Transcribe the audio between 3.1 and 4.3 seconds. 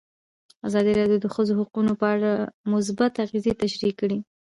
اغېزې تشریح کړي.